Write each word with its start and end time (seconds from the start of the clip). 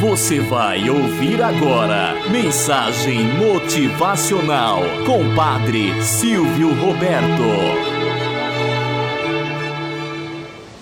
Você 0.00 0.38
vai 0.38 0.88
ouvir 0.88 1.42
agora 1.42 2.14
Mensagem 2.30 3.20
Motivacional 3.34 4.80
com 5.04 5.34
Padre 5.34 5.92
Silvio 6.04 6.72
Roberto. 6.72 7.42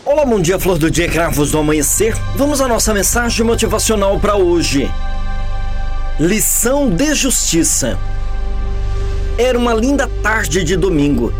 Olá, 0.04 0.22
bom 0.26 0.38
dia, 0.38 0.58
flor 0.58 0.76
do 0.76 0.90
dia, 0.90 1.08
cravos 1.08 1.52
do 1.52 1.58
amanhecer. 1.58 2.14
Vamos 2.36 2.60
à 2.60 2.68
nossa 2.68 2.92
mensagem 2.92 3.46
motivacional 3.46 4.20
para 4.20 4.36
hoje. 4.36 4.90
Lição 6.20 6.90
de 6.90 7.14
justiça. 7.14 7.98
Era 9.38 9.58
uma 9.58 9.72
linda 9.72 10.06
tarde 10.22 10.62
de 10.62 10.76
domingo. 10.76 11.32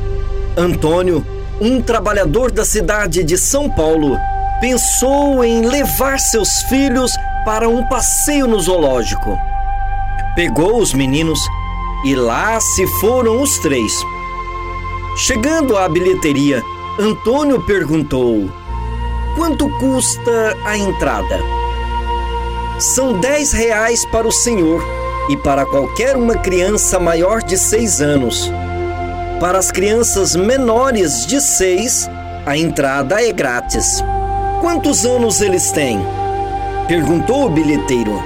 Antônio, 0.57 1.27
um 1.61 1.83
trabalhador 1.83 2.51
da 2.51 2.65
cidade 2.65 3.23
de 3.23 3.37
São 3.37 3.69
Paulo, 3.69 4.17
pensou 4.63 5.45
em 5.45 5.67
levar 5.67 6.19
seus 6.19 6.63
filhos 6.71 7.13
para 7.47 7.69
um 7.69 7.87
passeio 7.87 8.49
no 8.49 8.59
zoológico. 8.59 9.39
Pegou 10.35 10.81
os 10.81 10.93
meninos 10.93 11.39
e 12.05 12.13
lá 12.17 12.59
se 12.61 12.85
foram 12.99 13.41
os 13.41 13.57
três. 13.61 13.93
Chegando 15.17 15.77
à 15.79 15.89
bilheteria, 15.89 16.61
Antônio 16.99 17.63
perguntou: 17.63 18.51
Quanto 19.37 19.69
custa 19.79 20.57
a 20.65 20.77
entrada? 20.77 21.41
São 22.81 23.21
dez 23.21 23.53
reais 23.53 24.05
para 24.07 24.27
o 24.27 24.33
senhor 24.33 24.85
e 25.31 25.37
para 25.37 25.65
qualquer 25.65 26.17
uma 26.17 26.35
criança 26.35 26.99
maior 26.99 27.45
de 27.45 27.57
seis 27.57 28.01
anos. 28.01 28.51
Para 29.39 29.59
as 29.59 29.71
crianças 29.71 30.35
menores 30.35 31.25
de 31.25 31.41
seis, 31.41 32.11
a 32.45 32.59
entrada 32.59 33.23
é 33.23 33.33
grátis. 33.33 34.03
Quantos 34.61 35.07
anos 35.07 35.41
eles 35.41 35.71
têm? 35.71 36.26
Perguntou 36.89 37.47
o 37.47 37.49
bilheteiro. 37.49 38.23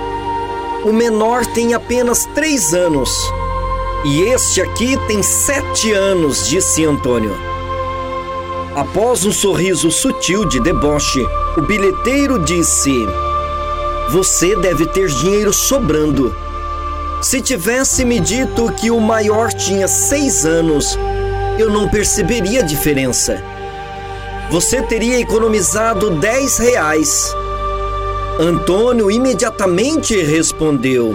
O 0.84 0.92
menor 0.92 1.46
tem 1.46 1.72
apenas 1.72 2.26
três 2.34 2.74
anos. 2.74 3.10
E 4.04 4.22
este 4.22 4.60
aqui 4.60 4.98
tem 5.06 5.22
sete 5.22 5.92
anos, 5.92 6.46
disse 6.46 6.84
Antônio. 6.84 7.34
Após 8.74 9.24
um 9.24 9.32
sorriso 9.32 9.90
sutil 9.90 10.44
de 10.44 10.60
deboche, 10.60 11.26
o 11.56 11.62
bilheteiro 11.62 12.38
disse: 12.44 12.92
Você 14.10 14.54
deve 14.56 14.86
ter 14.86 15.08
dinheiro 15.08 15.52
sobrando. 15.52 16.34
Se 17.22 17.40
tivesse 17.40 18.04
me 18.04 18.20
dito 18.20 18.70
que 18.72 18.90
o 18.90 19.00
maior 19.00 19.52
tinha 19.52 19.88
seis 19.88 20.44
anos, 20.44 20.98
eu 21.58 21.70
não 21.70 21.88
perceberia 21.88 22.60
a 22.60 22.64
diferença 22.64 23.42
você 24.50 24.82
teria 24.82 25.20
economizado 25.20 26.10
10 26.10 26.58
reais. 26.58 27.36
Antônio 28.40 29.10
imediatamente 29.10 30.16
respondeu: 30.22 31.14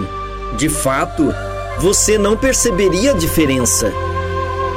De 0.56 0.68
fato, 0.68 1.34
você 1.76 2.16
não 2.16 2.36
perceberia 2.36 3.10
a 3.10 3.14
diferença. 3.14 3.92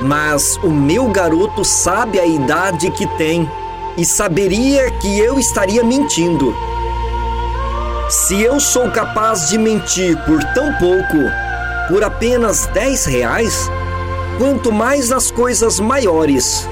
Mas 0.01 0.57
o 0.63 0.71
meu 0.71 1.09
garoto 1.09 1.63
sabe 1.63 2.19
a 2.19 2.25
idade 2.25 2.89
que 2.89 3.05
tem 3.17 3.47
e 3.95 4.03
saberia 4.03 4.89
que 4.89 5.19
eu 5.19 5.37
estaria 5.37 5.83
mentindo. 5.83 6.55
Se 8.09 8.41
eu 8.41 8.59
sou 8.59 8.89
capaz 8.89 9.49
de 9.49 9.57
mentir 9.59 10.17
por 10.25 10.43
tão 10.55 10.73
pouco, 10.79 11.17
por 11.87 12.03
apenas 12.03 12.65
10 12.65 13.05
reais, 13.05 13.69
quanto 14.39 14.71
mais 14.71 15.09
nas 15.09 15.29
coisas 15.29 15.79
maiores 15.79 16.67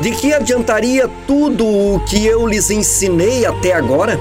de 0.00 0.10
que 0.10 0.32
adiantaria 0.32 1.08
tudo 1.28 1.64
o 1.64 2.00
que 2.00 2.26
eu 2.26 2.44
lhes 2.44 2.70
ensinei 2.70 3.46
até 3.46 3.72
agora? 3.72 4.18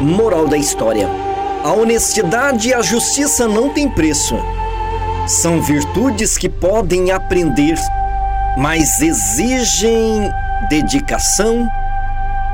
Moral 0.00 0.46
da 0.46 0.56
história: 0.56 1.08
a 1.62 1.72
honestidade 1.72 2.68
e 2.68 2.74
a 2.74 2.82
justiça 2.82 3.46
não 3.46 3.70
têm 3.70 3.88
preço. 3.88 4.36
São 5.26 5.60
virtudes 5.60 6.38
que 6.38 6.48
podem 6.48 7.10
aprender, 7.10 7.78
mas 8.56 9.00
exigem 9.00 10.30
dedicação, 10.70 11.68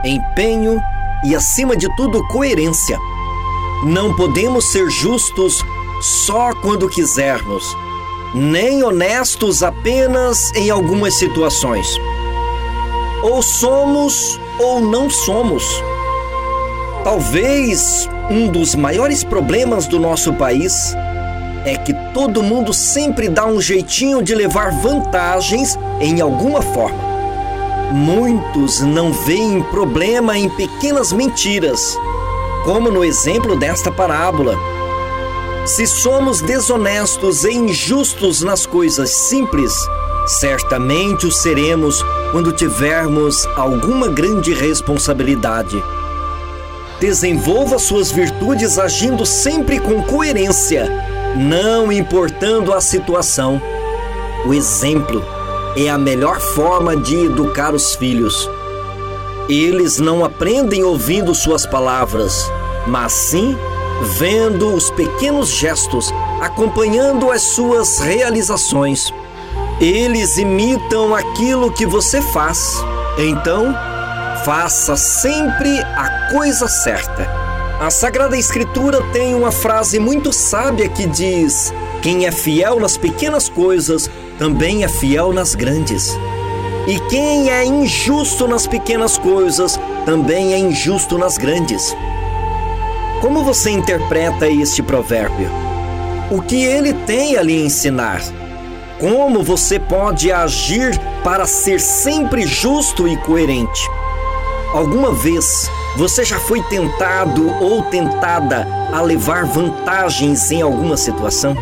empenho 0.05 0.81
e, 1.25 1.35
acima 1.35 1.77
de 1.77 1.89
tudo, 1.97 2.27
coerência. 2.29 2.99
Não 3.85 4.15
podemos 4.17 4.73
ser 4.73 4.91
justos 4.91 5.65
só 6.01 6.53
quando 6.55 6.89
quisermos 6.89 7.65
nem 8.35 8.83
honestos 8.83 9.63
apenas 9.63 10.53
em 10.57 10.69
algumas 10.69 11.15
situações. 11.15 11.87
Ou 13.23 13.41
somos 13.41 14.41
ou 14.59 14.81
não 14.81 15.09
somos. 15.09 15.65
Talvez 17.05 18.09
um 18.31 18.49
dos 18.49 18.75
maiores 18.75 19.23
problemas 19.23 19.87
do 19.87 20.01
nosso 20.01 20.33
país 20.33 20.95
é 21.65 21.77
que 21.77 21.93
todo 22.13 22.43
mundo 22.43 22.73
sempre 22.73 23.29
dá 23.29 23.47
um 23.47 23.61
jeitinho 23.61 24.23
de 24.23 24.35
levar 24.35 24.73
vantagens 24.81 25.79
em 26.01 26.21
alguma 26.21 26.63
forma. 26.63 26.99
Muitos 27.93 28.81
não 28.81 29.13
veem 29.13 29.63
problema 29.65 30.37
em 30.37 30.49
pequenas 30.49 31.13
mentiras, 31.13 31.97
como 32.65 32.91
no 32.91 33.05
exemplo 33.05 33.57
desta 33.57 33.93
parábola 33.93 34.59
se 35.67 35.87
somos 35.87 36.43
desonestos 36.43 37.43
e 37.45 37.51
injustos 37.51 38.43
nas 38.43 38.67
coisas 38.67 39.09
simples, 39.09 39.73
certamente 40.27 41.27
o 41.27 41.33
seremos 41.33 42.05
quando 42.33 42.53
tivermos 42.53 43.47
alguma 43.57 44.09
grande 44.09 44.53
responsabilidade. 44.53 45.83
Desenvolva 47.01 47.79
suas 47.79 48.11
virtudes 48.11 48.79
agindo 48.79 49.27
sempre 49.27 49.79
com 49.79 50.03
coerência, 50.03 50.91
não 51.37 51.93
importando 51.93 52.73
a 52.73 52.81
situação. 52.81 53.61
O 54.47 54.55
exemplo 54.55 55.23
é 55.77 55.89
a 55.89 55.99
melhor 55.99 56.41
forma 56.41 56.97
de 56.97 57.27
educar 57.27 57.75
os 57.75 57.95
filhos. 57.95 58.49
Eles 59.49 59.99
não 59.99 60.25
aprendem 60.25 60.85
ouvindo 60.85 61.35
suas 61.35 61.67
palavras, 61.67 62.51
mas 62.87 63.13
sim 63.13 63.57
vendo 64.19 64.73
os 64.75 64.91
pequenos 64.91 65.49
gestos, 65.49 66.13
acompanhando 66.41 67.31
as 67.31 67.43
suas 67.43 67.99
realizações. 67.99 69.13
Eles 69.81 70.39
imitam 70.39 71.15
aquilo 71.15 71.73
que 71.73 71.87
você 71.87 72.21
faz. 72.21 72.59
Então, 73.19 73.75
faça 74.45 74.95
sempre 74.95 75.81
a 75.81 76.29
coisa 76.31 76.69
certa. 76.69 77.27
A 77.81 77.91
Sagrada 77.91 78.37
Escritura 78.37 79.01
tem 79.11 79.35
uma 79.35 79.51
frase 79.51 79.99
muito 79.99 80.33
sábia 80.33 80.87
que 80.89 81.07
diz: 81.07 81.73
Quem 82.03 82.27
é 82.27 82.31
fiel 82.31 82.79
nas 82.79 82.97
pequenas 82.99 83.49
coisas 83.49 84.09
também 84.39 84.85
é 84.85 84.89
fiel 84.89 85.33
nas 85.33 85.55
grandes. 85.55 86.15
E 86.87 87.01
quem 87.09 87.51
é 87.51 87.65
injusto 87.65 88.47
nas 88.47 88.67
pequenas 88.67 89.17
coisas 89.17 89.81
também 90.05 90.53
é 90.53 90.59
injusto 90.59 91.17
nas 91.17 91.39
grandes. 91.39 91.97
Como 93.23 93.43
você 93.43 93.71
interpreta 93.71 94.47
este 94.47 94.83
provérbio? 94.83 95.49
O 96.31 96.43
que 96.43 96.63
ele 96.63 96.93
tem 96.93 97.39
a 97.39 97.43
lhe 97.43 97.65
ensinar? 97.65 98.21
Como 99.01 99.43
você 99.43 99.79
pode 99.79 100.31
agir 100.31 100.99
para 101.23 101.47
ser 101.47 101.81
sempre 101.81 102.47
justo 102.47 103.09
e 103.09 103.17
coerente? 103.17 103.89
Alguma 104.75 105.15
vez 105.15 105.71
você 105.97 106.25
já 106.25 106.41
foi 106.41 106.61
tentado 106.65 107.49
ou 107.63 107.83
tentada 107.83 108.67
a 108.93 109.01
levar 109.01 109.45
vantagens 109.47 110.51
em 110.51 110.63
alguma 110.63 110.97
situação? 110.97 111.55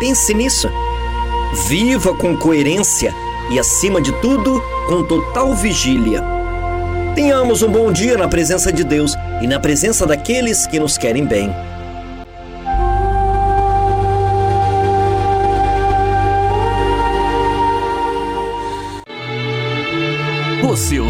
Pense 0.00 0.32
nisso. 0.32 0.66
Viva 1.68 2.14
com 2.14 2.34
coerência 2.34 3.14
e, 3.50 3.58
acima 3.58 4.00
de 4.00 4.10
tudo, 4.22 4.58
com 4.88 5.02
total 5.02 5.54
vigília. 5.54 6.24
Tenhamos 7.14 7.60
um 7.60 7.70
bom 7.70 7.92
dia 7.92 8.16
na 8.16 8.26
presença 8.26 8.72
de 8.72 8.84
Deus 8.84 9.14
e 9.42 9.46
na 9.46 9.60
presença 9.60 10.06
daqueles 10.06 10.66
que 10.66 10.80
nos 10.80 10.96
querem 10.96 11.26
bem. 11.26 11.54